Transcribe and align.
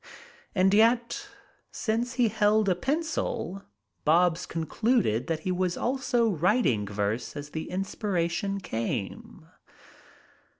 And 0.55 0.73
yet, 0.73 1.29
since 1.71 2.13
he 2.13 2.29
held 2.29 2.67
a 2.67 2.73
pencil, 2.73 3.61
Bobs 4.03 4.47
concluded 4.47 5.27
that 5.27 5.41
he 5.41 5.51
was 5.51 5.77
also 5.77 6.27
writing 6.27 6.87
verse 6.87 7.35
as 7.35 7.51
the 7.51 7.69
inspiration 7.69 8.59
came. 8.61 9.45